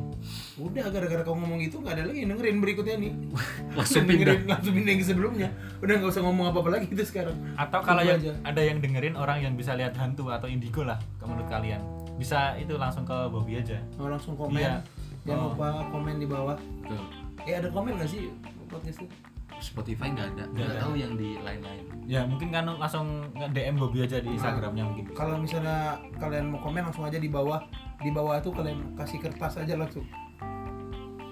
[0.61, 3.11] Udah gara-gara kamu ngomong itu nggak ada lagi yang dengerin berikutnya nih.
[3.77, 4.53] Langsung dengerin pindah.
[4.53, 5.49] langsung pindah yang sebelumnya.
[5.81, 7.33] Udah nggak usah ngomong apa-apa lagi itu sekarang.
[7.57, 8.37] Atau kalau yang aja.
[8.45, 11.81] ada yang dengerin orang yang bisa lihat hantu atau indigo lah menurut kalian.
[12.21, 13.81] Bisa itu langsung ke Bobby aja.
[13.97, 14.61] Mau langsung komen.
[14.61, 14.77] Iya.
[15.25, 15.49] jangan Oh.
[15.57, 16.55] lupa komen di bawah.
[16.85, 17.01] Tuh,
[17.49, 18.29] eh ada komen nggak sih
[18.69, 19.09] podcast itu
[19.57, 20.43] Spotify nggak ada.
[20.53, 21.83] Nggak tahu yang di lain-lain.
[22.07, 25.05] Ya mungkin kan langsung DM Bobby aja di Instagramnya mungkin.
[25.11, 27.61] Kalau misalnya kalian mau komen langsung aja di bawah.
[27.99, 30.05] Di bawah itu kalian kasih kertas aja langsung.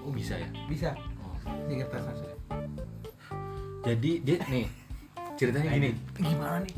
[0.02, 0.48] Oh bisa ya?
[0.66, 0.90] Bisa.
[1.22, 1.34] Oh.
[1.70, 2.30] di kertas langsung.
[3.86, 4.66] Jadi dia nih
[5.38, 5.90] ceritanya gini.
[6.18, 6.74] Gimana nih?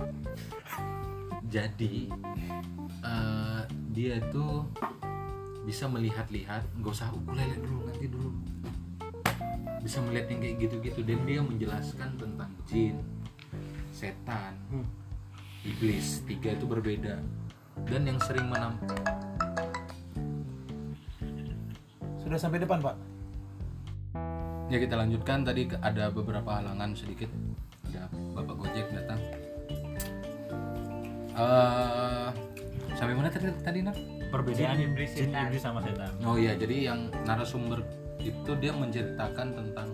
[1.49, 1.95] Jadi
[3.01, 3.63] eh,
[3.97, 4.69] dia tuh
[5.69, 8.33] bisa melihat-lihat nggak usah ukulele dulu nanti dulu
[9.89, 11.01] bisa melihat yang kayak gitu-gitu.
[11.01, 13.01] Dan dia menjelaskan tentang jin
[13.89, 14.85] setan Hmm.
[15.65, 17.17] iblis tiga itu berbeda.
[17.89, 18.77] Dan yang sering menam
[22.21, 22.97] sudah sampai depan pak?
[24.69, 25.49] Ya kita lanjutkan.
[25.49, 27.33] Tadi ada beberapa halangan sedikit.
[27.89, 29.17] Ada bapak gojek datang.
[31.33, 32.29] Eh
[32.93, 33.97] sampai mana tadi tadi Nar?
[34.29, 36.13] perbedaan Jin, iblis, iblis sama setan.
[36.21, 37.81] Oh iya, jadi yang narasumber
[38.19, 39.89] itu dia menceritakan tentang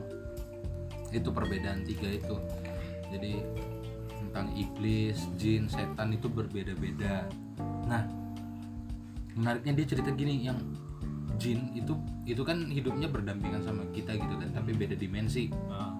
[1.15, 2.37] itu perbedaan tiga itu.
[3.15, 3.33] Jadi
[4.11, 7.31] tentang iblis, jin, setan itu berbeda-beda.
[7.87, 8.03] Nah,
[9.39, 10.59] menariknya dia cerita gini yang
[11.39, 11.95] jin itu
[12.27, 15.95] itu kan hidupnya berdampingan sama kita gitu kan, tapi beda dimensi Ah.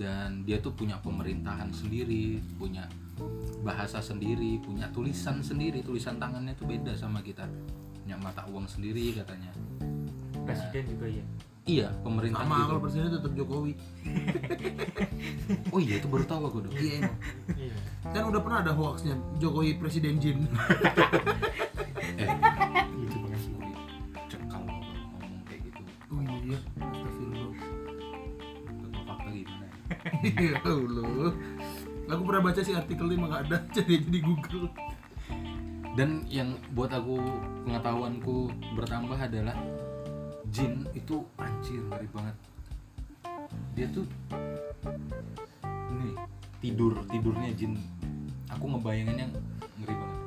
[0.00, 2.88] dan dia tuh punya pemerintahan sendiri, punya
[3.60, 7.44] bahasa sendiri, punya tulisan sendiri, tulisan tangannya tuh beda sama kita.
[8.00, 9.52] Punya mata uang sendiri katanya.
[10.50, 11.24] Presiden juga ya?
[11.68, 13.72] Iya, pemerintah sama kalau presiden tetap Jokowi.
[15.70, 16.74] Oh iya, itu baru tahu aku dong.
[16.74, 17.18] iya emang.
[17.54, 17.74] Iya.
[18.10, 20.38] Kan udah pernah ada hoaxnya Jokowi presiden jin.
[22.20, 22.28] Eh,
[23.00, 23.40] itu banget
[24.28, 25.80] cekal kalau ngomong kayak gitu.
[26.12, 27.52] oh iya astagfirullah.
[28.66, 29.74] Betul fakta gimana ya?
[30.52, 31.30] ya Allah.
[32.10, 34.68] Aku pernah baca sih artikelnya emang ada jadi jadi Google.
[35.96, 37.16] Dan yang buat aku
[37.64, 39.56] pengetahuanku bertambah adalah
[40.50, 42.36] jin itu anjir ngeri banget.
[43.78, 44.06] Dia tuh
[45.94, 46.14] nih
[46.58, 47.78] tidur tidurnya jin.
[48.50, 49.30] Aku ngebayanginnya
[49.78, 50.20] ngeri banget.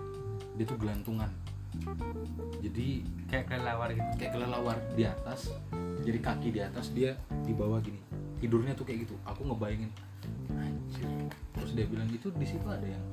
[0.55, 1.31] Dia tuh gelantungan.
[2.63, 5.51] Jadi kayak kelelawar gitu kayak kelelawar di atas,
[6.05, 7.99] jadi kaki di atas dia di bawah gini.
[8.39, 9.15] Tidurnya tuh kayak gitu.
[9.27, 9.91] Aku ngebayangin
[10.55, 11.07] anjir.
[11.51, 13.03] Terus dia bilang itu di situ ada yang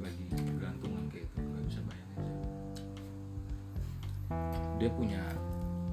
[0.00, 2.24] lagi bergantungan kayak itu nggak bisa bayangin
[4.80, 5.20] dia punya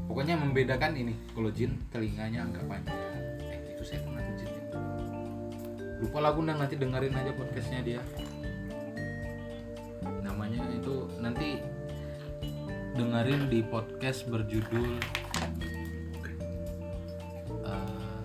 [0.08, 2.98] pokoknya membedakan ini kalau jin telinganya agak panjang.
[3.44, 4.52] Eh itu saya pernah tuh jin.
[6.02, 8.02] Lupa lagu nah nanti dengerin aja podcastnya dia.
[10.24, 11.60] Namanya itu nanti
[12.98, 14.88] dengerin di podcast berjudul
[17.68, 18.22] eh,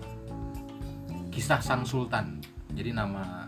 [1.29, 2.39] kisah sang sultan.
[2.73, 3.42] Jadi nama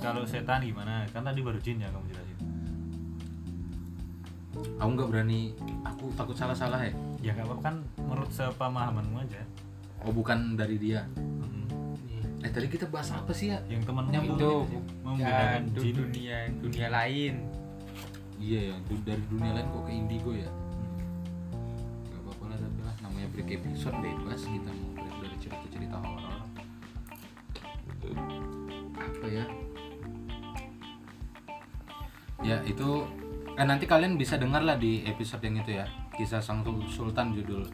[0.00, 1.04] kalau setan gimana?
[1.10, 2.38] Kan tadi baru jin ya kamu jelasin.
[4.78, 5.52] Aku nggak berani.
[5.82, 6.92] Aku takut salah salah ya.
[7.20, 7.62] Ya nggak apa-apa.
[7.62, 9.42] Kan menurut sepemahamanmu aja.
[10.02, 11.06] Oh bukan dari dia.
[11.18, 11.66] Mm.
[12.42, 13.58] eh tadi kita bahas apa sih ya?
[13.70, 15.94] Yang temanmu itu itu ya, membedakan du- jin.
[15.94, 17.34] dunia dunia lain.
[18.42, 18.76] Iya ya
[19.06, 20.50] dari dunia lain kok ke indigo ya?
[22.10, 22.94] Gak apa-apa lah tapi lah.
[23.06, 24.91] Namanya break episode bebas kita mau
[32.42, 33.06] ya itu
[33.54, 35.86] kan nanti kalian bisa dengar lah di episode yang itu ya.
[36.12, 37.64] Kisah sang Sul- sultan judul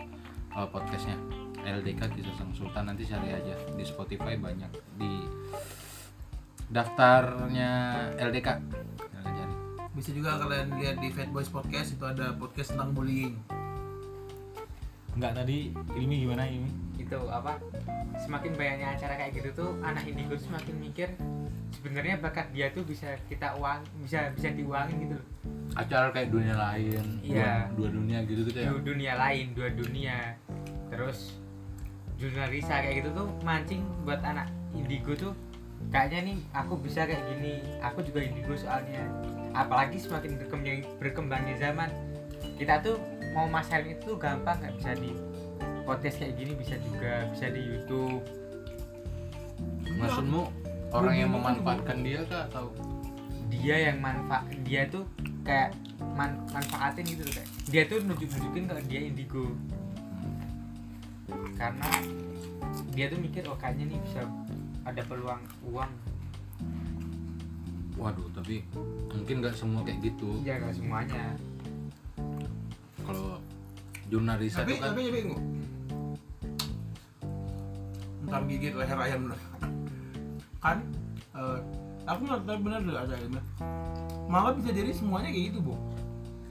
[0.54, 1.16] uh, podcastnya.
[1.58, 4.70] LDK kisah sang sultan nanti cari aja di Spotify banyak.
[5.00, 5.12] Di
[6.68, 7.72] daftarnya
[8.20, 8.48] LDK
[9.24, 9.54] cari.
[9.96, 13.34] bisa juga kalian lihat di Fat Boys Podcast itu ada podcast tentang bullying.
[15.18, 16.70] Nggak tadi ilmi gimana ilmi?
[17.02, 17.58] Itu apa?
[18.22, 21.08] Semakin banyaknya acara kayak gitu tuh anak indigo tuh semakin mikir
[21.70, 25.26] sebenarnya bakat dia tuh bisa kita uang bisa bisa diuangin gitu loh.
[25.76, 27.68] Acara kayak dunia lain Iya.
[27.76, 28.68] dua, dua dunia gitu gitu ya?
[28.72, 30.18] Dua dunia lain dua dunia.
[30.88, 31.36] Terus
[32.18, 35.34] jurnal Risa kayak gitu tuh mancing buat anak indigo tuh.
[35.94, 39.06] Kayaknya nih aku bisa kayak gini aku juga indigo soalnya.
[39.54, 41.88] Apalagi semakin berkembangnya, berkembangnya zaman.
[42.58, 42.98] Kita tuh
[43.36, 45.14] mau masarin itu gampang nggak bisa di
[45.86, 48.20] podcast kayak gini bisa juga bisa di YouTube.
[49.98, 50.57] Maksudmu
[50.92, 52.72] orang yang memanfaatkan dia kah atau?
[53.48, 55.04] Dia yang manfaat dia tuh
[55.42, 55.72] kayak
[56.12, 59.44] man- manfaatin gitu loh kayak dia tuh nunjuk nunjukin kalau dia indigo.
[61.56, 61.88] Karena
[62.92, 64.20] dia tuh mikir oh kayaknya nih bisa
[64.84, 65.92] ada peluang uang.
[67.98, 68.62] Waduh tapi
[69.10, 70.38] mungkin nggak semua kayak gitu.
[70.46, 71.34] Ya nggak semuanya.
[73.02, 73.40] Kalau
[74.08, 74.92] jurnalisa tapi itu kan?
[74.92, 75.42] tapi tapi enggak
[78.28, 79.36] entar gigit leher ayam dulu.
[80.58, 80.78] Kan
[81.38, 81.58] eh,
[82.08, 83.40] aku nggak tahu benar dulu ada ini
[84.28, 85.74] malah bisa jadi semuanya kayak gitu bu.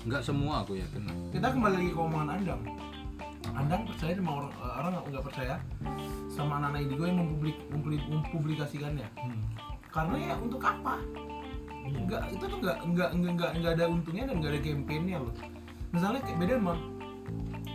[0.07, 2.61] Nggak semua aku yakin kita kembali lagi ke omongan andang.
[3.55, 5.55] Andang percaya sama orang eh, orang nggak percaya
[6.31, 9.07] sama anak-anak indigo yang mempublik, mempublik- mempublikasikannya?
[9.17, 9.43] Hmm.
[9.87, 11.01] karena ya untuk apa?
[11.87, 11.97] Iya.
[12.05, 15.33] nggak itu tuh nggak nggak nggak nggak ada untungnya dan nggak ada kampanyenya loh.
[15.89, 16.73] Misalnya beda sama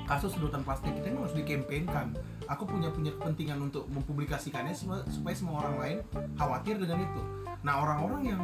[0.07, 2.13] kasus sedotan plastik emang harus dikampanyekan
[2.53, 5.99] aku punya punya kepentingan untuk mempublikasikannya supaya, supaya semua orang lain
[6.37, 7.21] khawatir dengan itu.
[7.65, 8.43] Nah orang-orang yang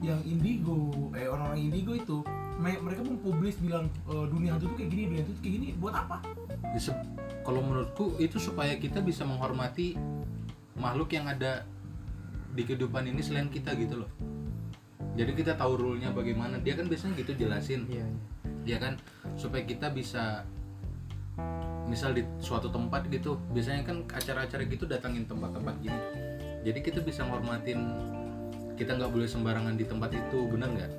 [0.00, 2.24] yang indigo eh orang-orang indigo itu
[2.56, 5.68] me- mereka mempublis bilang e, dunia hantu tuh kayak gini dunia hantu tuh kayak gini
[5.76, 6.18] buat apa?
[7.44, 9.98] Kalau menurutku itu supaya kita bisa menghormati
[10.78, 11.68] makhluk yang ada
[12.56, 14.10] di kehidupan ini selain kita gitu loh.
[15.18, 16.62] Jadi kita tahu rule-nya bagaimana.
[16.62, 17.84] Dia kan biasanya gitu jelasin.
[17.90, 18.06] Iya
[18.64, 18.96] ya kan?
[19.34, 20.46] Supaya kita bisa
[21.90, 26.00] misal di suatu tempat gitu biasanya kan acara-acara gitu datangin tempat-tempat gini.
[26.62, 27.82] Jadi kita bisa ngormatin
[28.78, 30.92] kita nggak boleh sembarangan di tempat itu bener nggak?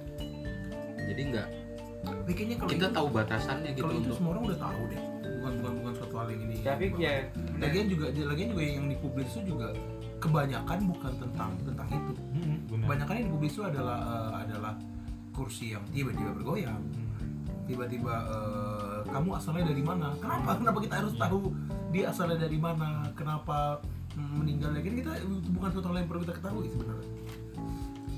[1.08, 1.47] Jadi nggak
[2.01, 5.01] kalau kita itu, tahu batasannya gitu kalau itu untuk semua orang udah tahu deh.
[5.41, 6.56] Bukan bukan bukan suatu hal yang ini.
[6.62, 7.13] Tapi ya
[7.62, 9.67] lagian juga lagian juga yang dipublis itu juga
[10.21, 12.13] kebanyakan bukan tentang tentang itu.
[12.13, 12.86] Hmm, benar.
[12.86, 14.73] kebanyakan yang dipublis itu adalah eh, adalah
[15.32, 16.82] kursi yang tiba-tiba bergoyang.
[17.69, 18.70] Tiba-tiba eh,
[19.12, 20.08] kamu asalnya dari mana?
[20.17, 20.50] Kenapa?
[20.58, 21.39] Kenapa kita harus tahu
[21.91, 23.06] dia asalnya dari mana?
[23.13, 23.84] Kenapa
[24.15, 27.10] mm, meninggal lagi kita itu bukan suatu hal yang perlu kita ketahui sebenarnya.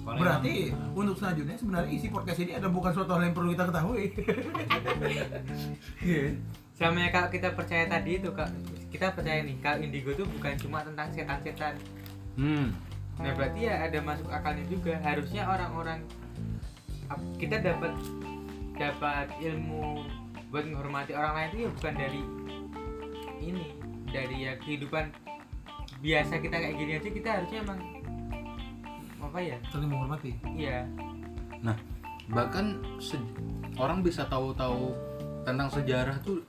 [0.03, 0.55] Paling berarti
[0.93, 4.03] untuk selanjutnya sebenarnya isi podcast ini ada bukan suatu hal yang perlu kita ketahui.
[6.03, 6.35] Iya.
[6.73, 8.49] sama ya kalau kita percaya tadi itu kak.
[8.89, 11.77] Kita percaya nih kalau indigo tuh bukan cuma tentang setan-setan.
[12.33, 12.73] Hmm,
[13.21, 14.97] Nah berarti ya ada masuk akalnya juga.
[15.05, 16.01] Harusnya orang-orang
[17.37, 17.93] kita dapat
[18.73, 20.01] dapat ilmu
[20.53, 22.21] buat menghormati orang lain itu ya bukan dari
[23.41, 23.65] ini
[24.13, 25.09] dari ya kehidupan
[26.05, 27.79] biasa kita kayak gini aja kita harusnya emang
[29.17, 29.57] apa ya?
[29.73, 30.37] Saling menghormati.
[30.53, 30.85] Iya.
[32.29, 32.65] Bahkan
[33.01, 33.33] se-
[33.81, 34.93] orang bisa tahu-tahu
[35.41, 36.45] tentang sejarah tuh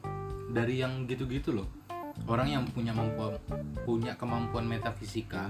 [0.52, 1.68] dari yang gitu-gitu loh.
[2.28, 3.40] Orang yang punya mampu
[3.88, 5.48] punya kemampuan metafisika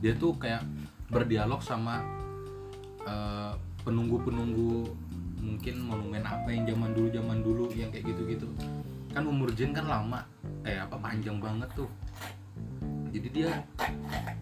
[0.00, 0.64] dia tuh kayak
[1.12, 2.00] berdialog sama
[3.04, 3.52] eh,
[3.84, 4.88] penunggu-penunggu
[5.44, 8.48] mungkin monumen apa yang zaman dulu zaman dulu yang kayak gitu-gitu.
[9.12, 10.24] Kan umur jin kan lama
[10.64, 11.90] eh apa panjang banget tuh.
[13.14, 13.62] Jadi dia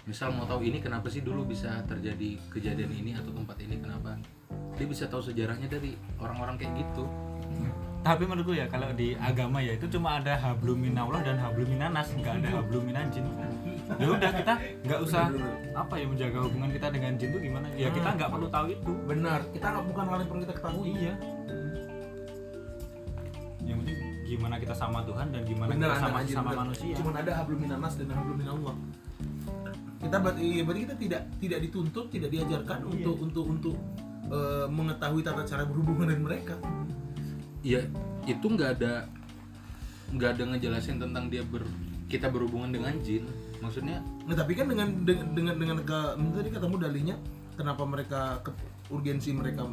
[0.08, 4.16] misal mau tahu ini kenapa sih dulu bisa terjadi kejadian ini atau tempat ini kenapa?
[4.78, 7.04] Dia bisa tahu sejarahnya dari orang-orang kayak gitu.
[8.02, 12.10] Tapi menurutku ya kalau di agama ya itu cuma ada hablum minallah dan hablum minanas
[12.16, 13.22] nggak ada hablum minanjin
[13.98, 14.54] ya udah kita
[14.86, 15.22] nggak usah
[15.74, 17.66] apa ya menjaga hubungan kita dengan jin itu gimana?
[17.74, 18.92] Ya kita nggak perlu tahu itu.
[19.04, 20.90] Benar kita nggak bukan hal yang perlu kita ketahui.
[20.96, 21.14] Iya.
[23.62, 26.60] Yang penting gimana kita sama Tuhan dan gimana benar kita sama anjir, sama benar.
[26.64, 26.94] manusia.
[26.96, 28.76] Cuman ada hablum minanas dan hablum minallah
[30.02, 32.90] kita berarti iya, berarti kita tidak tidak dituntut tidak diajarkan Iya.
[32.90, 33.76] untuk untuk untuk
[34.34, 36.54] eh, mengetahui tata cara berhubungan dengan mereka.
[37.62, 37.86] Ya
[38.26, 39.06] itu nggak ada
[40.10, 41.62] nggak ada ngejelasin tentang dia ber
[42.10, 43.24] kita berhubungan dengan jin
[43.62, 44.02] maksudnya?
[44.26, 45.98] Nah, tapi kan dengan dengan dengan, dengan ke,
[46.34, 47.14] tadi katamu dalihnya
[47.54, 48.50] kenapa mereka ke,
[48.90, 49.70] urgensi mereka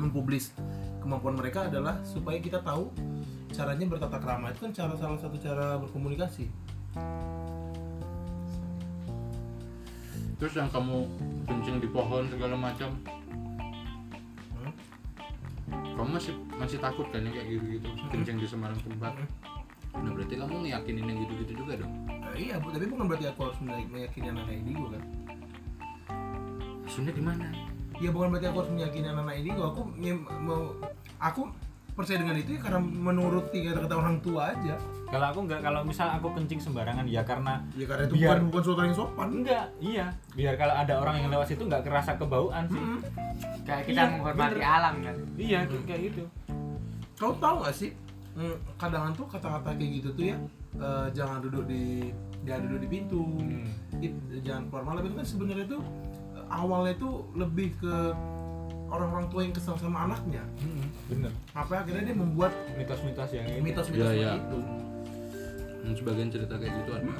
[0.00, 0.56] mempublis
[1.04, 2.88] kemampuan mereka adalah supaya kita tahu
[3.52, 6.48] caranya bertata krama itu kan cara salah satu cara berkomunikasi.
[10.36, 11.08] terus yang kamu
[11.48, 12.92] kencing di pohon segala macam?
[14.52, 14.72] Hmm?
[15.96, 19.16] kamu masih masih takut kan ya kayak gitu gitu kencing di sembarang tempat?
[19.96, 23.58] Nah berarti kamu ngeyakinin yang gitu-gitu juga dong iya, bu, tapi bukan berarti aku harus
[23.60, 25.02] meyak- meyakini anak indigo kan?
[26.82, 27.46] maksudnya gimana
[27.96, 29.62] Ya bukan berarti aku harus meyakini anak indigo.
[29.66, 30.68] Aku ngem- mau
[31.16, 31.48] aku
[31.90, 34.76] percaya dengan itu ya karena menuruti kata-kata orang tua aja.
[35.06, 38.40] kalau aku nggak kalau misal aku kencing sembarangan ya karena Ya karena itu Biar- bukan
[38.50, 39.28] bukan suatu yang sopan.
[39.32, 43.00] enggak iya biar kalau ada orang yang lewat situ nggak kerasa kebauan sih Mm-mm.
[43.62, 44.66] kayak kita Iya, menghormati bener.
[44.68, 46.22] alam kan iya kayak gitu
[47.14, 47.90] Kau tahu gak sih?
[48.34, 50.36] hmm, Kadang tuh kata-kata kayak gitu tuh ya
[50.76, 52.10] eh, jangan duduk di
[52.46, 53.66] jangan duduk di pintu, Hmm.
[53.98, 55.82] It- jangan keluar malam itu kan sebenarnya tuh
[56.32, 57.94] eh, awalnya tuh lebih ke
[58.86, 60.46] orang-orang tua yang kesal sama anaknya.
[61.06, 64.32] bener Apa akhirnya dia membuat mitos-mitos yang ini mitos-mitos seperti iya.
[64.36, 64.58] itu.
[65.76, 67.10] Hmm, sebagian cerita kayak gitu ada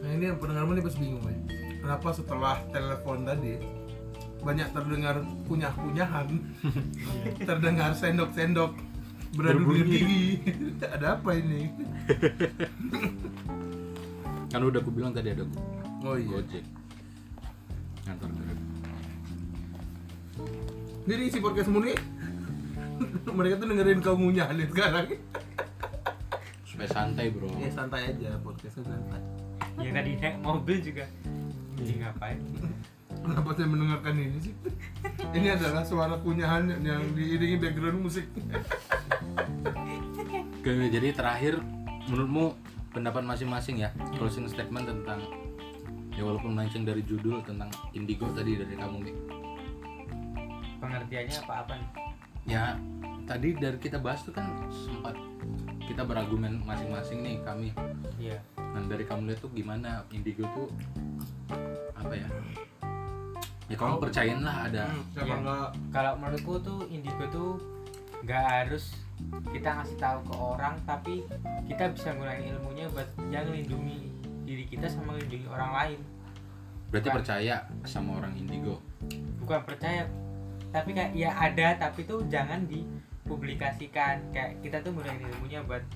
[0.00, 1.36] Nah ini pendengarmu nih pasti bingung ya.
[1.80, 3.56] Kenapa setelah telepon tadi
[4.40, 6.26] banyak terdengar kunyah-kunyahan,
[7.48, 8.72] terdengar sendok-sendok
[9.32, 10.42] beradu gigi.
[10.96, 11.70] Ada apa ini?
[14.50, 15.42] kan udah aku bilang tadi ada
[16.02, 16.26] Oh iya.
[16.26, 16.62] gojek
[18.02, 18.58] ngantor Grab.
[21.06, 21.96] Jadi isi podcastmu nih
[23.30, 25.06] mereka tuh dengerin kau ngunyah nih sekarang.
[26.64, 29.20] supaya santai bro Ya santai aja podcastnya santai.
[29.78, 31.04] ya tadi naik mobil juga
[31.76, 32.38] Ini ngapain
[33.30, 34.54] Kenapa saya mendengarkan ini sih?
[35.30, 38.26] Ini adalah suara kunyahan yang diiringi background musik.
[40.58, 41.62] Oke, jadi terakhir
[42.10, 42.58] menurutmu
[42.90, 45.22] pendapat masing-masing ya closing statement tentang
[46.10, 49.16] ya walaupun melenceng dari judul tentang indigo tadi dari kamu Mik.
[50.82, 51.90] pengertiannya apa-apa nih
[52.50, 52.74] ya
[53.30, 55.14] tadi dari kita bahas tuh kan sempat
[55.86, 57.70] kita berargumen masing-masing nih kami
[58.18, 60.68] iya dan dari kamu lihat tuh gimana indigo tuh
[61.94, 62.26] apa ya
[63.70, 64.90] ya kamu percayain lah ada.
[65.14, 65.34] Iya.
[65.38, 67.50] enggak kalau menurutku tuh indigo tuh
[68.26, 68.98] nggak harus
[69.54, 71.22] kita ngasih tahu ke orang tapi
[71.70, 74.10] kita bisa ngurangin ilmunya buat yang melindungi
[74.42, 76.00] diri kita sama melindungi orang lain.
[76.90, 77.18] Berarti Bukan.
[77.22, 77.54] percaya
[77.86, 78.82] sama orang indigo?
[79.38, 80.10] Bukan percaya
[80.74, 84.34] tapi kayak ya ada tapi tuh jangan dipublikasikan.
[84.34, 85.86] Kayak kita tuh ngurangin ilmunya buat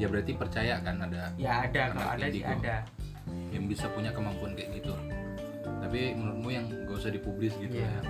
[0.00, 1.92] ya berarti percaya kan ada ya ada.
[1.92, 2.56] Kalau ada sih indigo.
[2.64, 2.76] ada.
[3.52, 4.96] Yang bisa punya kemampuan kayak gitu
[5.90, 7.90] tapi menurutmu yang gak usah dipublis gitu Iya.
[7.90, 8.00] ya?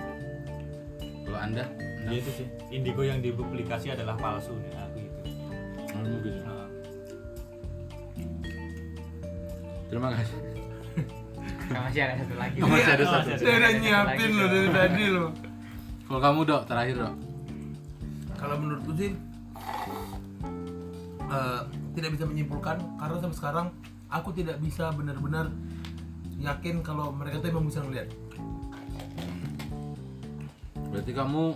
[1.25, 1.65] Kalau anda,
[2.05, 2.45] Ya itu sih.
[2.69, 5.21] Indigo yang dipublikasi adalah palsu nih aku itu
[5.89, 6.69] menurutmu gitu Nah,
[9.89, 10.37] terima kasih.
[11.73, 12.57] Nah, masih ada satu lagi.
[12.61, 13.27] Oh, masih ada satu.
[13.33, 15.29] Saya udah nyiapin loh dari tadi loh.
[16.05, 17.15] kalau kamu dok terakhir dok.
[18.37, 19.11] Kalau menurutku sih
[21.25, 21.59] eh,
[21.97, 23.67] tidak bisa menyimpulkan karena sampai sekarang
[24.05, 25.49] aku tidak bisa benar-benar
[26.37, 28.07] yakin kalau mereka tuh emang bisa ngeliat.
[30.87, 31.55] berarti kamu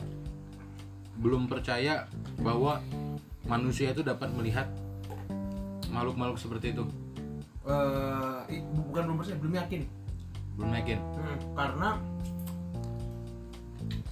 [1.18, 2.08] belum percaya
[2.38, 2.80] bahwa
[3.44, 4.68] manusia itu dapat melihat
[5.90, 6.84] makhluk-makhluk seperti itu
[7.66, 9.82] Eh, i- bukan belum percaya, belum yakin.
[10.56, 11.90] belum yakin Hmm, karena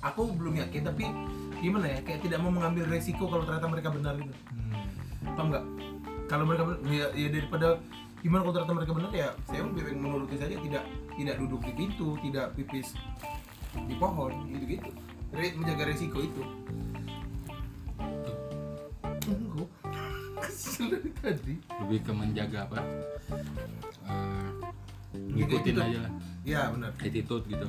[0.01, 1.05] aku belum yakin tapi
[1.57, 4.83] gimana ya kayak tidak mau mengambil resiko kalau ternyata mereka benar gitu hmm.
[5.31, 5.65] paham nggak
[6.25, 7.67] kalau mereka benar ya, ya daripada
[8.23, 9.11] gimana kalau ternyata mereka benar?
[9.11, 10.83] Ya saya lebih menuruti saja tidak
[11.19, 12.95] tidak duduk di pintu tidak pipis
[13.75, 14.89] di pohon gitu gitu
[15.33, 16.41] Re- menjaga resiko itu.
[20.39, 21.53] Kesel dari tadi.
[21.57, 22.79] Lebih ke menjaga apa?
[25.13, 26.11] Gitu, ngikutin aja lah.
[26.45, 26.93] Ya benar.
[27.01, 27.67] Attitude gitu.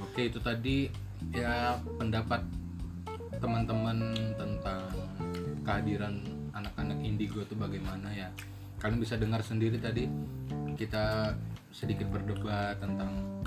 [0.00, 0.88] Oke itu tadi
[1.36, 2.40] ya pendapat
[3.36, 4.88] teman-teman tentang
[5.62, 6.24] kehadiran
[6.56, 8.32] anak-anak indigo itu bagaimana ya
[8.78, 10.06] kalian bisa dengar sendiri tadi
[10.78, 11.34] kita
[11.74, 13.42] sedikit berdebat tentang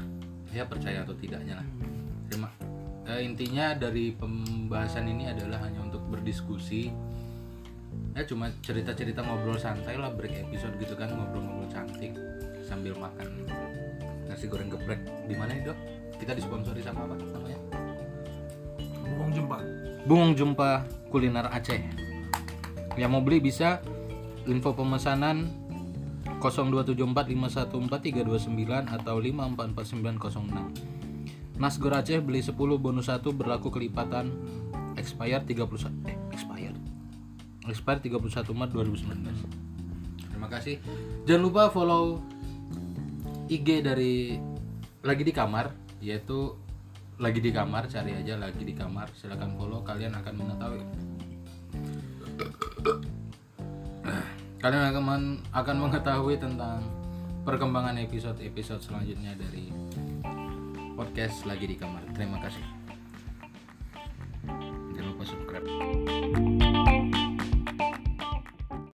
[0.51, 1.67] ya percaya atau tidaknya lah.
[2.27, 2.49] Terima
[3.07, 6.91] eh, intinya dari pembahasan ini adalah hanya untuk berdiskusi.
[8.11, 12.11] Ya cuma cerita-cerita ngobrol santai lah break episode gitu kan ngobrol-ngobrol cantik
[12.67, 13.47] sambil makan
[14.27, 14.99] nasi goreng geprek.
[15.27, 15.71] Di mana itu
[16.19, 17.59] kita disponsori sama apa namanya?
[19.15, 19.57] Bung jumpa.
[20.01, 21.77] Bung Jumpa Kuliner Aceh.
[22.97, 23.79] Yang mau beli bisa
[24.49, 25.53] info pemesanan
[26.41, 31.61] 0274514329 atau 544906.
[31.61, 34.33] Nasgor Aceh beli 10 bonus 1 berlaku kelipatan
[34.97, 36.73] expired 31 eh expired.
[37.69, 40.33] Expired 31 Maret 2019.
[40.33, 40.81] Terima kasih.
[41.29, 42.17] Jangan lupa follow
[43.45, 44.41] IG dari
[45.05, 45.69] lagi di kamar
[46.01, 46.57] yaitu
[47.21, 50.81] lagi di kamar cari aja lagi di kamar silahkan follow kalian akan mengetahui
[54.61, 55.03] kalian akan
[55.53, 56.85] akan mengetahui tentang
[57.41, 59.73] perkembangan episode episode selanjutnya dari
[60.93, 62.05] podcast lagi di kamar.
[62.13, 62.80] Terima kasih